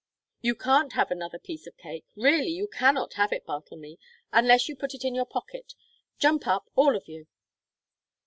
You 0.41 0.55
can't 0.55 0.93
have 0.93 1.11
another 1.11 1.37
piece 1.37 1.67
of 1.67 1.77
cake, 1.77 2.05
really 2.15 2.47
you 2.49 2.67
cannot 2.67 3.13
have 3.17 3.31
it, 3.31 3.45
Bartlemy 3.45 3.99
unless 4.33 4.67
you 4.67 4.75
put 4.75 4.95
it 4.95 5.05
in 5.05 5.13
your 5.13 5.27
pocket. 5.27 5.75
Jump 6.17 6.47
up, 6.47 6.71
all 6.75 6.95
of 6.95 7.07
you!" 7.07 7.27